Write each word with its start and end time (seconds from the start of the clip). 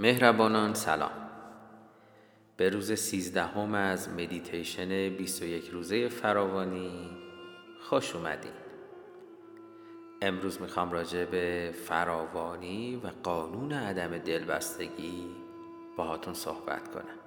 مهربانان 0.00 0.74
سلام. 0.74 1.10
به 2.56 2.68
روز 2.70 2.92
سیزدهم 2.92 3.74
از 3.74 4.08
مدیتیشن 4.08 5.16
21 5.16 5.68
روزه 5.68 6.08
فراوانی 6.08 7.10
خوش 7.80 8.16
اومدین. 8.16 8.52
امروز 10.22 10.60
می‌خوام 10.60 10.92
راجع 10.92 11.24
به 11.24 11.74
فراوانی 11.84 12.96
و 12.96 13.10
قانون 13.22 13.72
عدم 13.72 14.18
دلبستگی 14.18 15.26
باهاتون 15.96 16.34
صحبت 16.34 16.88
کنم. 16.88 17.18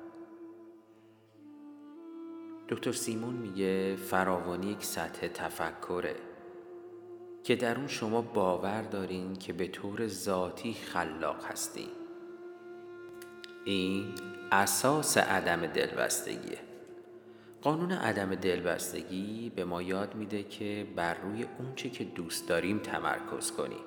دکتر 2.69 2.91
سیمون 2.91 3.33
میگه 3.33 3.95
فراوانی 3.95 4.67
یک 4.67 4.85
سطح 4.85 5.27
تفکره 5.27 6.15
که 7.43 7.55
در 7.55 7.77
اون 7.77 7.87
شما 7.87 8.21
باور 8.21 8.81
دارین 8.81 9.35
که 9.35 9.53
به 9.53 9.67
طور 9.67 10.07
ذاتی 10.07 10.73
خلاق 10.73 11.45
هستین. 11.45 12.02
این 13.65 14.05
اساس 14.51 15.17
عدم 15.17 15.65
دلبستگیه. 15.65 16.57
قانون 17.61 17.91
عدم 17.91 18.35
دلبستگی 18.35 19.51
به 19.55 19.65
ما 19.65 19.81
یاد 19.81 20.15
میده 20.15 20.43
که 20.43 20.87
بر 20.95 21.13
روی 21.13 21.45
اونچه 21.59 21.89
که 21.89 22.03
دوست 22.03 22.47
داریم 22.47 22.79
تمرکز 22.79 23.51
کنیم. 23.51 23.83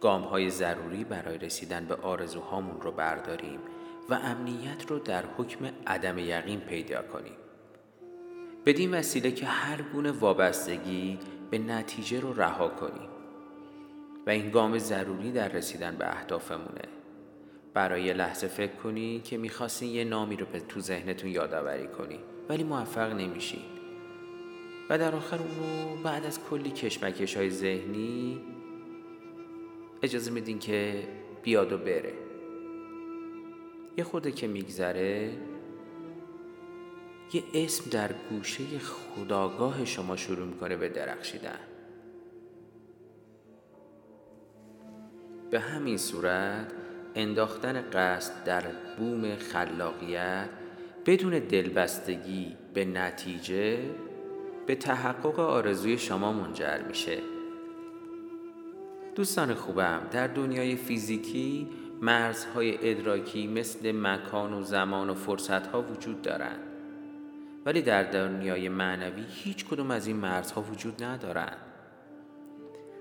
گام 0.00 0.22
های 0.22 0.50
ضروری 0.50 1.04
برای 1.04 1.38
رسیدن 1.38 1.84
به 1.84 1.94
آرزوهامون 1.94 2.80
رو 2.80 2.92
برداریم 2.92 3.60
و 4.08 4.14
امنیت 4.14 4.90
رو 4.90 4.98
در 4.98 5.24
حکم 5.36 5.70
عدم 5.86 6.18
یقین 6.18 6.60
پیدا 6.60 7.02
کنیم. 7.02 7.36
بدین 8.66 8.94
وسیله 8.94 9.32
که 9.32 9.46
هر 9.46 9.82
گونه 9.82 10.10
وابستگی 10.10 11.18
به 11.50 11.58
نتیجه 11.58 12.20
رو 12.20 12.32
رها 12.32 12.68
کنیم. 12.68 13.08
و 14.26 14.30
این 14.30 14.50
گام 14.50 14.78
ضروری 14.78 15.32
در 15.32 15.48
رسیدن 15.48 15.96
به 15.96 16.08
اهدافمونه. 16.08 17.01
برای 17.74 18.02
یه 18.02 18.12
لحظه 18.12 18.46
فکر 18.46 18.72
کنی 18.72 19.20
که 19.20 19.36
می‌خواستین 19.36 19.88
یه 19.88 20.04
نامی 20.04 20.36
رو 20.36 20.46
به 20.46 20.60
تو 20.60 20.80
ذهنتون 20.80 21.30
یادآوری 21.30 21.86
کنی 21.86 22.18
ولی 22.48 22.64
موفق 22.64 23.12
نمیشین 23.12 23.62
و 24.90 24.98
در 24.98 25.14
آخر 25.14 25.38
اونو 25.38 26.02
بعد 26.02 26.26
از 26.26 26.40
کلی 26.50 26.70
کشمکش 26.70 27.36
های 27.36 27.50
ذهنی 27.50 28.40
اجازه 30.02 30.30
میدین 30.30 30.58
که 30.58 31.08
بیاد 31.42 31.72
و 31.72 31.78
بره. 31.78 32.12
یه 33.96 34.04
خورده 34.04 34.32
که 34.32 34.46
میگذره 34.46 35.30
یه 37.32 37.42
اسم 37.54 37.90
در 37.90 38.10
گوشه 38.30 38.64
خداگاه 38.78 39.84
شما 39.84 40.16
شروع 40.16 40.46
می‌کنه 40.46 40.76
به 40.76 40.88
درخشیدن. 40.88 41.58
به 45.50 45.60
همین 45.60 45.96
صورت 45.96 46.72
انداختن 47.14 47.84
قصد 47.92 48.44
در 48.44 48.62
بوم 48.98 49.36
خلاقیت 49.36 50.48
بدون 51.06 51.38
دلبستگی 51.38 52.56
به 52.74 52.84
نتیجه 52.84 53.78
به 54.66 54.74
تحقق 54.74 55.40
آرزوی 55.40 55.98
شما 55.98 56.32
منجر 56.32 56.82
میشه. 56.88 57.18
دوستان 59.14 59.54
خوبم 59.54 60.00
در 60.10 60.26
دنیای 60.26 60.76
فیزیکی 60.76 61.68
مرزهای 62.02 62.90
ادراکی 62.90 63.46
مثل 63.46 63.92
مکان 63.92 64.52
و 64.52 64.62
زمان 64.62 65.10
و 65.10 65.14
فرصتها 65.14 65.82
وجود 65.82 66.22
دارند 66.22 66.60
ولی 67.66 67.82
در 67.82 68.02
دنیای 68.02 68.68
معنوی 68.68 69.24
هیچ 69.28 69.66
کدوم 69.66 69.90
از 69.90 70.06
این 70.06 70.16
مرزها 70.16 70.62
وجود 70.62 71.04
ندارند 71.04 71.56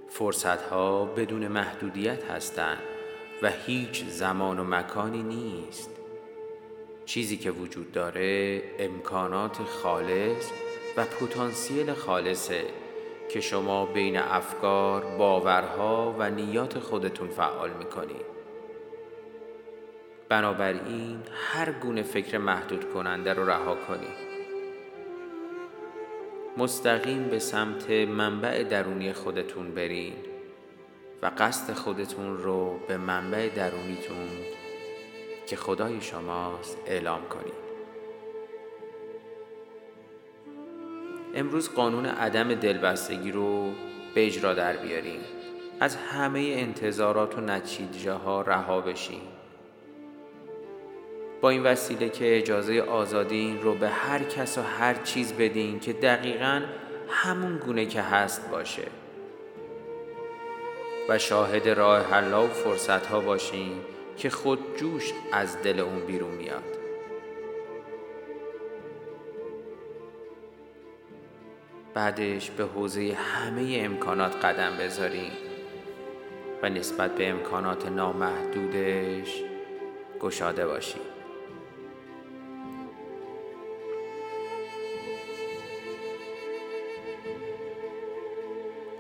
فرصتها 0.10 1.06
بدون 1.06 1.48
محدودیت 1.48 2.32
هستند 2.32 2.91
و 3.42 3.52
هیچ 3.66 4.06
زمان 4.06 4.60
و 4.60 4.64
مکانی 4.64 5.24
نیست. 5.24 5.90
چیزی 7.06 7.38
که 7.38 7.52
وجود 7.52 7.92
داره 7.92 8.62
امکانات 8.80 9.58
خالص 9.58 10.52
و 10.98 11.06
پتانسیل 11.06 11.94
خالصه 11.94 12.64
که 13.30 13.42
شما 13.42 13.86
بین 13.86 14.18
افکار، 14.18 15.18
باورها 15.18 16.16
و 16.20 16.30
نیات 16.30 16.80
خودتون 16.80 17.30
فعال 17.30 17.70
می‌کنید 17.74 18.32
بنابراین 20.30 21.20
هر 21.32 21.72
گونه 21.72 22.04
فکر 22.04 22.38
محدود 22.38 22.94
کننده 22.94 23.34
رو 23.34 23.50
رها 23.50 23.76
کنید 23.76 24.32
مستقیم 26.58 27.24
به 27.24 27.40
سمت 27.40 27.90
منبع 27.90 28.64
درونی 28.64 29.14
خودتون 29.14 29.72
برین. 29.72 30.14
و 31.22 31.32
قصد 31.38 31.74
خودتون 31.74 32.38
رو 32.38 32.80
به 32.88 32.98
منبع 32.98 33.50
درونیتون 33.50 34.28
که 35.48 35.56
خدای 35.56 36.02
شماست 36.02 36.78
اعلام 36.86 37.28
کنید. 37.30 37.72
امروز 41.36 41.70
قانون 41.70 42.06
عدم 42.06 42.56
دلبستگی 42.56 43.32
رو 43.32 43.72
به 44.16 44.26
اجرا 44.26 44.54
در 44.54 44.78
بیاریم. 44.78 45.20
از 45.80 45.96
همه 45.96 46.40
انتظارات 46.40 47.38
و 47.38 47.42
نتیجه 47.42 48.12
ها 48.12 48.42
رها 48.42 48.82
بشیم. 48.82 49.22
با 51.42 51.50
این 51.50 51.64
وسیله 51.64 52.10
که 52.10 52.38
اجازه 52.38 52.82
آزادی 52.82 53.60
رو 53.62 53.76
به 53.76 53.90
هر 53.90 54.24
کس 54.24 54.58
و 54.58 54.62
هر 54.62 54.94
چیز 54.94 55.34
بدین 55.34 55.80
که 55.80 55.94
دقیقا 55.94 56.62
همون 57.10 57.58
گونه 57.58 57.86
که 57.86 58.02
هست 58.02 58.50
باشه. 58.50 58.88
و 61.12 61.18
شاهد 61.18 61.70
راه 61.70 62.02
حلا 62.02 62.44
و 62.44 62.48
فرصت 62.48 63.06
ها 63.06 63.20
باشین 63.20 63.82
که 64.18 64.30
خود 64.30 64.60
جوش 64.78 65.14
از 65.32 65.62
دل 65.62 65.80
اون 65.80 66.06
بیرون 66.06 66.32
میاد. 66.32 66.64
بعدش 71.94 72.52
به 72.52 72.64
حوزه 72.64 73.14
همه 73.14 73.82
امکانات 73.86 74.46
قدم 74.46 74.78
بذارین 74.78 75.32
و 76.64 76.70
نسبت 76.70 77.16
به 77.16 77.30
امکانات 77.30 77.86
نامحدودش 77.86 79.44
گشاده 80.20 80.68
باشین 80.68 81.11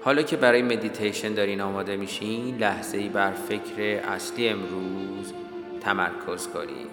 حالا 0.03 0.22
که 0.22 0.38
برای 0.38 0.62
مدیتیشن 0.62 1.34
دارین 1.34 1.62
آماده 1.62 1.97
میشین 1.97 2.57
لحظه 2.57 2.97
ای 2.97 3.09
بر 3.09 3.31
فکر 3.31 3.81
اصلی 4.07 4.50
امروز 4.50 5.34
تمرکز 5.81 6.47
کنید 6.47 6.88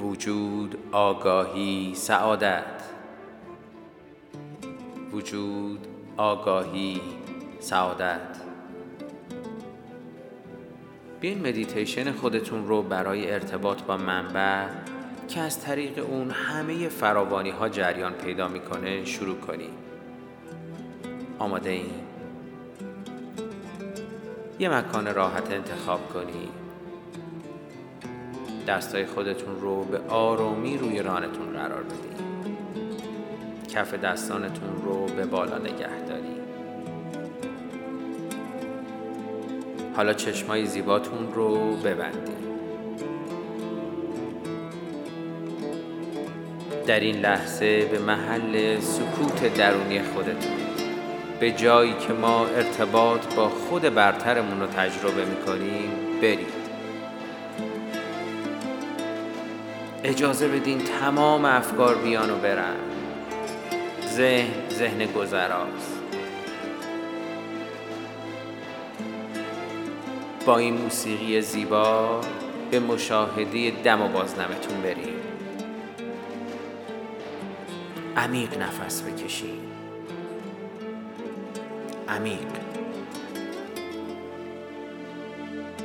وجود 0.00 0.78
آگاهی 0.92 1.92
سعادت. 1.94 2.82
وجود 5.12 5.86
آگاهی 6.16 7.00
سعادت. 7.60 8.20
بیاین 11.20 11.48
مدیتیشن 11.48 12.12
خودتون 12.12 12.68
رو 12.68 12.82
برای 12.82 13.32
ارتباط 13.32 13.82
با 13.82 13.96
منبع 13.96 14.66
که 15.28 15.40
از 15.40 15.60
طریق 15.60 16.10
اون 16.10 16.30
همه 16.30 16.88
فراوانی 16.88 17.50
ها 17.50 17.68
جریان 17.68 18.12
پیدا 18.12 18.48
می‌کنه 18.48 19.04
شروع 19.04 19.36
کنید 19.36 19.84
آماده 21.38 21.70
این 21.70 22.03
یه 24.58 24.68
مکان 24.68 25.14
راحت 25.14 25.52
انتخاب 25.52 26.08
کنید 26.08 26.64
دستای 28.66 29.06
خودتون 29.06 29.60
رو 29.60 29.84
به 29.84 29.98
آرومی 30.08 30.78
روی 30.78 31.02
رانتون 31.02 31.52
قرار 31.52 31.82
بدید 31.82 32.24
کف 33.74 33.94
دستانتون 33.94 34.82
رو 34.84 35.06
به 35.06 35.26
بالا 35.26 35.58
نگه 35.58 36.00
دارید 36.08 36.44
حالا 39.96 40.12
چشمای 40.12 40.66
زیباتون 40.66 41.32
رو 41.34 41.76
ببندید 41.76 42.44
در 46.86 47.00
این 47.00 47.16
لحظه 47.16 47.84
به 47.84 47.98
محل 47.98 48.80
سکوت 48.80 49.54
درونی 49.54 50.02
خودتون 50.02 50.63
به 51.44 51.50
جایی 51.50 51.94
که 51.94 52.12
ما 52.12 52.46
ارتباط 52.46 53.34
با 53.34 53.48
خود 53.48 53.82
برترمون 53.82 54.60
رو 54.60 54.66
تجربه 54.66 55.24
می‌کنیم 55.24 55.90
برید. 56.22 56.64
اجازه 60.04 60.48
بدین 60.48 60.78
تمام 60.78 61.44
افکار 61.44 61.94
بیان 61.94 62.30
و 62.30 62.36
برن. 62.36 62.76
ذهن 64.06 64.48
ذهن 64.70 65.06
گذراست. 65.06 66.02
با 70.46 70.58
این 70.58 70.74
موسیقی 70.74 71.40
زیبا 71.40 72.20
به 72.70 72.80
مشاهده 72.80 73.70
دم 73.70 74.02
و 74.02 74.08
بازنمتون 74.08 74.80
بریم. 74.82 75.16
عمیق 78.16 78.62
نفس 78.62 79.02
بکشید. 79.02 79.73
عمیق. 82.08 82.48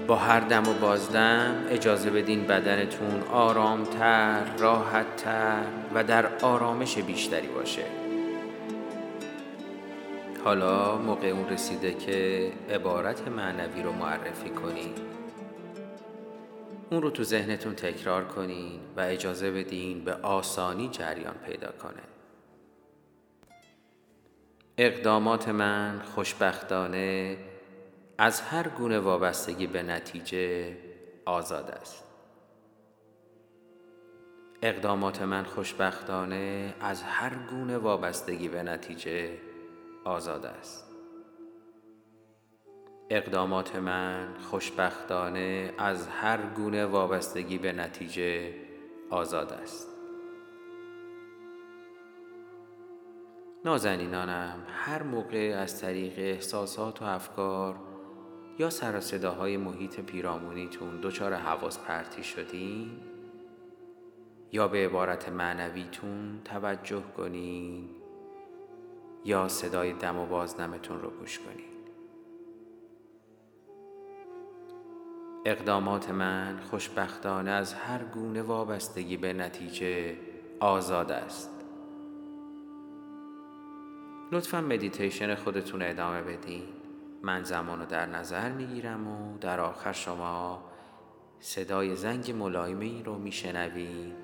با 0.08 0.16
هر 0.16 0.40
دم 0.40 0.64
و 0.70 0.74
بازدم 0.74 1.66
اجازه 1.70 2.10
بدین 2.10 2.44
بدنتون 2.44 3.22
آرامتر، 3.32 4.44
راحتتر 4.58 5.64
و 5.94 6.04
در 6.04 6.26
آرامش 6.42 6.98
بیشتری 6.98 7.48
باشه. 7.48 7.84
حالا 10.44 10.98
موقع 10.98 11.28
اون 11.28 11.50
رسیده 11.50 11.94
که 11.94 12.52
عبارت 12.70 13.28
معنوی 13.28 13.84
رو 13.84 13.92
معرفی 13.92 14.50
کنین. 14.50 14.94
اون 16.92 17.02
رو 17.02 17.10
تو 17.10 17.24
ذهنتون 17.24 17.76
تکرار 17.76 18.26
کنین 18.26 18.80
و 18.98 19.02
اجازه 19.02 19.52
بدین 19.52 20.04
به 20.04 20.14
آسانی 20.14 20.90
جریان 20.92 21.36
پیدا 21.46 21.72
کنه. 21.84 22.09
اقدامات 24.82 25.50
من 25.50 26.02
خوشبختانه 26.16 27.38
از 28.18 28.42
هر 28.42 28.68
گونه 28.68 29.00
وابستگی 29.00 29.68
به 29.68 29.84
نتیجه 29.84 30.78
آزاد 31.26 31.72
است. 31.82 32.04
اقدامات 34.62 35.22
من 35.22 35.44
خوشبختانه 35.44 36.74
از 36.82 37.04
هر 37.04 37.32
گونه 37.50 37.78
وابستگی 37.78 38.48
به 38.48 38.64
نتیجه 38.64 39.38
آزاد 40.06 40.46
است. 40.46 40.86
اقدامات 43.10 43.76
من 43.76 44.34
خوشبختانه 44.50 45.74
از 45.78 46.08
هر 46.08 46.42
گونه 46.56 46.86
وابستگی 46.86 47.58
به 47.58 47.72
نتیجه 47.72 48.54
آزاد 49.10 49.54
است. 49.54 49.89
نازنینانم 53.66 54.64
هر 54.68 55.04
موقع 55.04 55.58
از 55.62 55.82
طریق 55.82 56.14
احساسات 56.18 57.02
و 57.02 57.06
افکار 57.06 57.76
یا 58.60 58.70
سر 58.70 59.00
صداهای 59.00 59.58
محیط 59.58 60.00
پیرامونیتون 60.00 61.00
دچار 61.02 61.34
حواس 61.34 61.80
پرتی 61.80 62.24
شدین؟ 62.24 62.92
یا 64.52 64.68
به 64.68 64.86
عبارت 64.86 65.30
معنویتون 65.30 66.42
توجه 66.46 67.04
کنین؟ 67.18 67.90
یا 69.26 69.48
صدای 69.48 69.94
دم 69.94 70.18
و 70.18 70.26
بازدمتون 70.26 71.02
رو 71.02 71.10
گوش 71.10 71.40
کنین؟ 71.40 71.70
اقدامات 75.46 76.10
من 76.10 76.60
خوشبختانه 76.60 77.52
از 77.52 77.74
هر 77.74 78.04
گونه 78.04 78.42
وابستگی 78.42 79.18
به 79.18 79.34
نتیجه 79.34 80.16
آزاد 80.60 81.12
است. 81.12 81.59
لطفا 84.32 84.62
مدیتیشن 84.62 85.36
خودتون 85.36 85.82
ادامه 85.82 86.22
بدین. 86.22 86.64
من 87.24 87.44
زمان 87.44 87.86
در 87.86 88.06
نظر 88.06 88.52
می‌گیرم 88.52 89.08
و 89.08 89.38
در 89.38 89.60
آخر 89.60 89.94
شما 89.94 90.64
صدای 91.40 91.96
زنگ 91.96 92.32
ملایمی 92.32 93.04
رو 93.06 93.18
میشنوید 93.18 94.16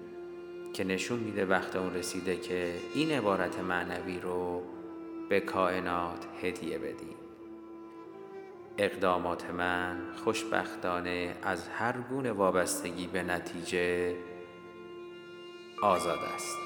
که 0.73 0.83
نشون 0.83 1.19
میده 1.19 1.45
وقت 1.45 1.75
اون 1.75 1.93
رسیده 1.93 2.37
که 2.37 2.75
این 2.95 3.11
عبارت 3.11 3.59
معنوی 3.59 4.19
رو 4.19 4.63
به 5.29 5.39
کائنات 5.39 6.27
هدیه 6.43 6.77
بدیم 6.77 7.15
اقدامات 8.77 9.49
من 9.49 9.97
خوشبختانه 10.23 11.35
از 11.43 11.67
هر 11.67 11.95
گونه 12.09 12.31
وابستگی 12.31 13.07
به 13.07 13.23
نتیجه 13.23 14.15
آزاد 15.81 16.19
است. 16.35 16.64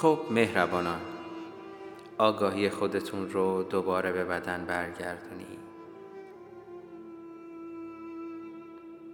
خب 0.00 0.18
مهربانان 0.30 1.00
آگاهی 2.18 2.70
خودتون 2.70 3.30
رو 3.30 3.62
دوباره 3.62 4.12
به 4.12 4.24
بدن 4.24 4.64
برگردونید 4.64 5.58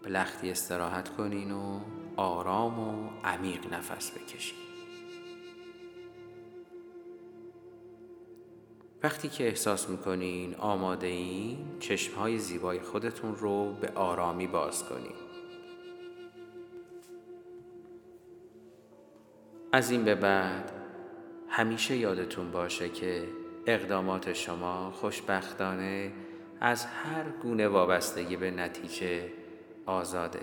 به 0.03 0.11
لختی 0.11 0.51
استراحت 0.51 1.09
کنین 1.09 1.53
و 1.53 1.81
آرام 2.17 2.79
و 2.79 3.11
عمیق 3.25 3.75
نفس 3.75 4.11
بکشین. 4.11 4.59
وقتی 9.03 9.29
که 9.29 9.47
احساس 9.47 9.89
می‌کنین 9.89 10.55
آماده 10.55 11.07
این 11.07 11.59
چشمهای 11.81 12.39
زیبای 12.39 12.81
خودتون 12.81 13.37
رو 13.37 13.73
به 13.73 13.93
آرامی 13.95 14.47
باز 14.47 14.85
کنین. 14.85 15.15
از 19.73 19.91
این 19.91 20.05
به 20.05 20.15
بعد 20.15 20.76
همیشه 21.57 21.97
یادتون 21.97 22.51
باشه 22.51 22.89
که 22.89 23.29
اقدامات 23.67 24.33
شما 24.33 24.91
خوشبختانه 24.91 26.13
از 26.61 26.85
هر 26.85 27.25
گونه 27.43 27.69
وابستگی 27.69 28.37
به 28.37 28.51
نتیجه 28.51 29.33
آزاده. 29.87 30.41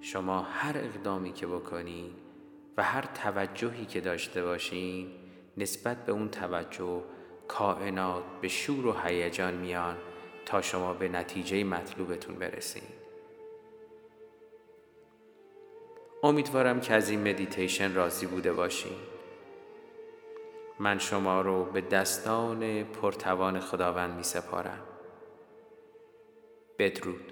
شما 0.00 0.42
هر 0.42 0.78
اقدامی 0.78 1.32
که 1.32 1.46
بکنین 1.46 2.10
و 2.76 2.82
هر 2.82 3.02
توجهی 3.02 3.86
که 3.86 4.00
داشته 4.00 4.42
باشین 4.42 5.10
نسبت 5.56 6.04
به 6.04 6.12
اون 6.12 6.28
توجه 6.28 7.02
کائنات 7.48 8.22
به 8.40 8.48
شور 8.48 8.86
و 8.86 8.96
هیجان 9.04 9.54
میان 9.54 9.96
تا 10.46 10.62
شما 10.62 10.94
به 10.94 11.08
نتیجه 11.08 11.64
مطلوبتون 11.64 12.34
برسین. 12.34 12.88
امیدوارم 16.22 16.80
که 16.80 16.94
از 16.94 17.10
این 17.10 17.28
مدیتیشن 17.28 17.94
راضی 17.94 18.26
بوده 18.26 18.52
باشین. 18.52 19.12
من 20.82 20.98
شما 20.98 21.40
رو 21.40 21.64
به 21.64 21.80
دستان 21.80 22.84
پرتوان 22.84 23.60
خداوند 23.60 24.16
می 24.16 24.22
سپارم 24.22 24.82
بدرود. 26.78 27.31